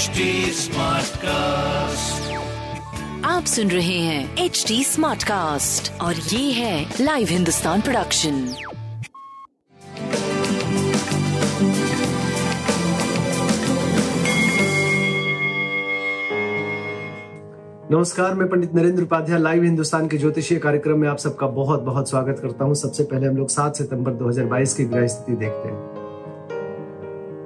[0.00, 0.24] HD
[1.22, 2.32] cast
[3.24, 8.32] आप सुन रहे हैं एच डी स्मार्ट कास्ट और ये है लाइव हिंदुस्तान प्रोडक्शन
[17.92, 22.10] नमस्कार मैं पंडित नरेंद्र उपाध्याय लाइव हिंदुस्तान के ज्योतिषीय कार्यक्रम में आप सबका बहुत बहुत
[22.10, 25.78] स्वागत करता हूँ। सबसे पहले हम लोग 7 सितंबर 2022 की ग्रह स्थिति देखते हैं।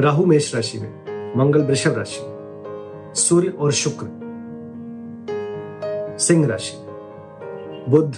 [0.00, 0.90] राहु मेष राशि में
[1.38, 2.35] मंगल वृषभ राशि में।
[3.16, 4.06] सूर्य और शुक्र,
[6.18, 6.86] सिंह राशि,
[7.90, 8.16] बुध,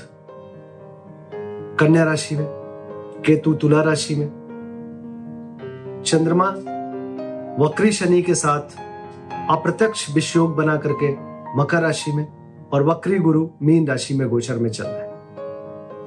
[1.80, 2.46] कन्या राशि में,
[3.26, 4.28] केतु तुला राशि में,
[6.06, 6.44] चंद्रमा,
[7.64, 8.60] वक्री शनि के साथ
[9.50, 11.12] अप्रत्यक्ष विषयोग बना करके
[11.56, 12.26] मकर राशि में
[12.72, 15.08] और वक्री गुरु मीन राशि में गोचर में चल रहे हैं।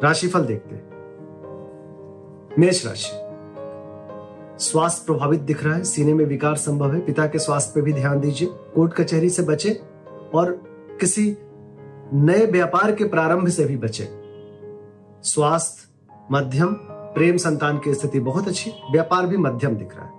[0.03, 0.91] राशिफल देखते हैं।
[2.59, 3.30] मेष राशि
[4.61, 7.93] स्वास्थ्य प्रभावित दिख रहा है, सीने में विकार संभव है, पिता के स्वास्थ्य पे भी
[7.93, 9.81] ध्यान दीजिए, कोर्ट कचहरी से बचे
[10.33, 10.51] और
[11.01, 11.37] किसी
[12.13, 14.07] नए व्यापार के प्रारंभ से भी बचे।
[15.23, 15.89] स्वास्थ्य,
[16.31, 20.11] मध्यम, प्रेम संतान की स्थिति बहुत अच्छी, व्यापार भी मध्यम दिख रहा है।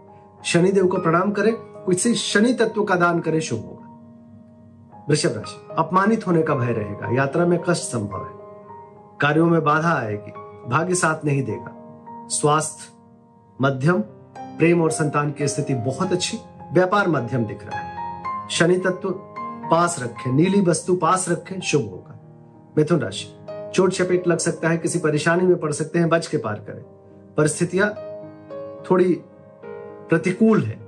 [0.44, 6.26] शनिदेव को प्रणाम करें, किसी शनि तत्व का दान करें, शुभ होगा। वृषभ राशि, अपमानित
[6.26, 8.32] होने का भय रहेगा, यात्रा में कष्ट संभव है।
[9.20, 10.32] कार्यों में बाधा आएगी,
[10.68, 11.78] भाग्य साथ नहीं देगा।
[12.28, 12.92] स्वास्थ्य,
[13.60, 14.04] मध्यम
[14.58, 16.38] प्रेम और संतान की स्थिति बहुत अच्छी,
[16.72, 17.92] व्यापार मध्यम दिख रहा है।
[18.50, 19.10] शनि तत्व
[19.70, 22.18] पास रखें, नीली वस्तु पास रखें, शुभ होगा।
[22.78, 23.26] मिथुन राशि,
[23.74, 26.82] चोट चपेट लग सकता है, किसी परेशानी में पड़ सकते हैं, बच के पार करें।
[27.36, 27.90] परिस्थितियाँ
[28.90, 29.22] थोड़ी
[30.08, 30.78] प्रतिकूल है।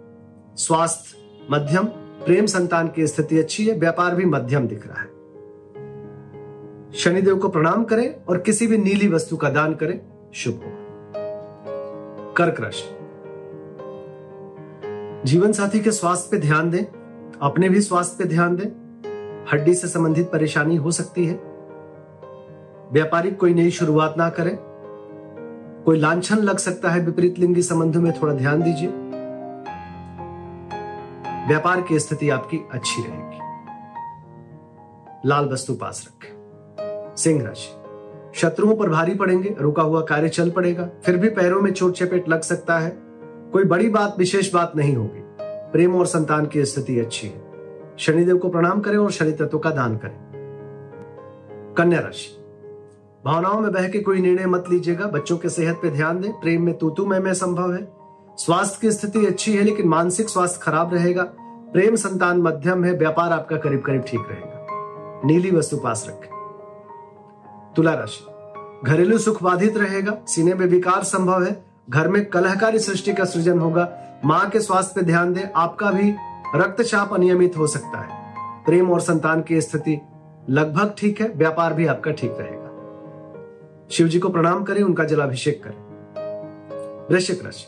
[0.56, 1.18] स्वास्थ्य
[1.50, 1.84] मध्यम,
[2.24, 5.14] प्रेम संतान की स्थिति अच्छी है, व्यापार भी मध्यम दिख रहा है।
[6.92, 10.00] शनिदेव को प्रणाम करें और किसी भी नीली वस्तु का दान करें,
[10.34, 10.84] शुभ होगा।
[12.36, 13.03] कर्क राशि
[15.24, 16.84] जीवन साथी के स्वास्थ्य पे ध्यान दें,
[17.42, 18.66] अपने भी स्वास्थ्य पे ध्यान दें,
[19.52, 21.34] हड्डी से संबंधित परेशानी हो सकती है।
[22.92, 24.58] व्यापारिक कोई नई शुरुआत ना करें।
[25.84, 28.88] कोई लांछन लग सकता है विपरीत लिंगी संबंधों में, थोड़ा ध्यान दीजिए।
[31.48, 33.38] व्यापार की स्थिति आपकी अच्छी रहेगी।
[35.28, 36.30] लाल वस्तु पास रखें।
[37.16, 37.76] सिंह राशि।
[38.34, 42.28] शत्रुओं पर भारी पड़ेंगे, रुका हुआ कार्य चल पड़ेगा। फिर भी पैरों में चोट चपेट
[42.28, 43.03] लग सकता है।
[43.54, 47.44] कोई बड़ी बात विशेष बात नहीं होगी। प्रेम और संतान की स्थिति अच्छी है।
[47.98, 50.16] शनिदेव को प्रणाम करें और शनि तत्व का दान करें।
[51.78, 52.44] कन्या राशि।
[53.24, 56.62] भावनाओं में बह के कोई निर्णय मत लीजिएगा। बच्चों के सेहत पे ध्यान दें। प्रेम
[56.62, 57.92] में तूतू में, में संभव है।
[58.36, 61.22] स्वास्थ्य की स्थिति अच्छी है लेकिन मानसिक स्वास्थ्य खराब रहेगा।
[61.72, 64.66] प्रेम संतान मध्यम है। व्यापार आपका करीब करीब ठीक रहेगा।
[65.24, 66.30] नीली वस्तु पास रखें।
[67.76, 68.26] तुला राशि।
[68.90, 73.58] घरेलू सुख बाधित रहेगा। सीने में विकार संभव है। घर में कलहकारी सृष्टि का सृजन
[73.58, 76.14] होगा। माँ के स्वास्थ्य पे ध्यान दें, आपका भी
[76.54, 78.34] रक्तचाप अनियमित हो सकता है।
[78.66, 80.00] प्रेम और संतान की स्थिति
[80.50, 82.64] लगभग ठीक है, व्यापार भी आपका ठीक रहेगा।
[83.90, 85.84] शिव जी को प्रणाम करें, उनका जलाभिषेक करें।
[87.10, 87.66] वृश्चिक राशि।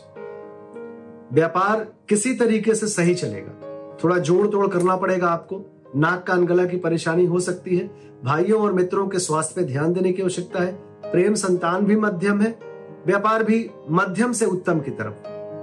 [1.33, 3.61] व्यापार किसी तरीके से सही चलेगा।
[4.03, 7.87] थोड़ा जोड़ तोड़ करना पड़ेगा आपको। नाक कान गला की परेशानी हो सकती है।
[8.23, 10.73] भाइयों और मित्रों के स्वास्थ्य पे ध्यान देने की आवश्यकता है।
[11.11, 12.66] प्रेम संतान भी मध्यम है।
[13.07, 15.15] व्यापार भी मध्यम से उत्तम की तरफ़।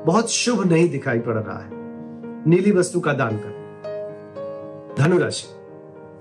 [0.06, 1.68] बहुत शुभ नहीं दिखाई पड़ रहा है।
[2.48, 3.50] नीली वस्तु का दान कर।
[4.98, 5.48] धनुराशि।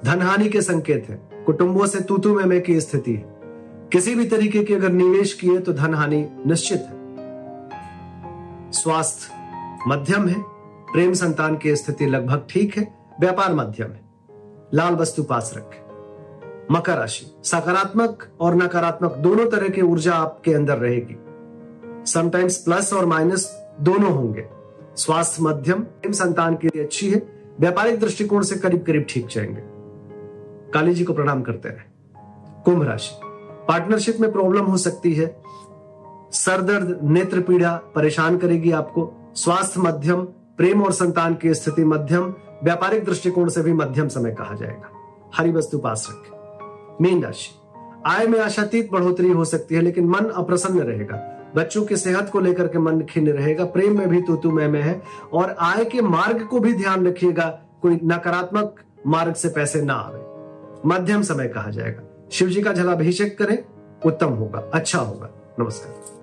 [0.05, 3.39] धनहानि के संकेत है। कुटुंबों से तूतु में की स्थिति है।
[3.91, 6.95] किसी भी तरीके की अगर निवेश किए तो धन हानि निश्चित है।
[8.71, 9.31] स्वास्थ्य
[9.87, 10.43] मध्यम है।
[10.93, 14.01] प्रेम संतान की स्थिति लगभग ठीक है। व्यापार मध्यम है।
[14.73, 15.82] लाल वस्तु पास रखें।
[16.71, 21.19] मकर राशि। सकारात्मक और नकारात्मक दोनों तरह की ऊर्जा आपके अंदर रहेगी।
[22.05, 24.49] समटाइम्स प्लस और माइनस दोनों होंगे।
[24.95, 27.27] स्वास्थ्य मध्यम संतान लिए अच्छी है।
[27.59, 29.61] व्यापारिक दृष्टिकोण से करीब करीब ठीक जाएँगे।
[30.71, 31.93] काली जी को प्रणाम करते रहे।
[32.65, 33.19] कुंभ राशि।
[33.67, 35.41] पार्टनरशिप में प्रॉब्लम हो सकती है।
[36.31, 40.21] सर दर्द नेत्र पीड़ा परेशान करेगी आपको। स्वास्थ्य मध्यम,
[40.57, 42.33] प्रेम और संतान की स्थिति मध्यम,
[42.63, 44.89] व्यापारिक दृष्टिकोण से भी मध्यम समय कहा जाएगा।
[45.35, 46.42] हरी वस्तु पास रखें।
[47.01, 47.51] मीन राशि।
[48.05, 51.15] आय में आशातीत बढ़ोतरी हो सकती है लेकिन मन अप्रसन्न रहेगा।
[51.55, 54.81] बच्चों की सेहत को लेकर के मन खिन्न रहेगा प्रेम में भी तूतु में, में
[54.81, 55.01] है
[55.33, 57.49] और आय के मार्ग को भी ध्यान रखिएगा
[57.81, 58.75] कोई नकारात्मक
[59.07, 63.57] मार्ग से पैसे ना आवे। मध्यम समय कहा जाएगा। शिव जी का जलाभिषेक करें
[64.05, 65.29] उत्तम होगा अच्छा होगा।
[65.59, 66.22] नमस्कार।